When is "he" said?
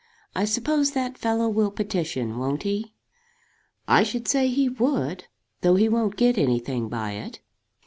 2.63-2.95, 4.47-4.67, 5.75-5.87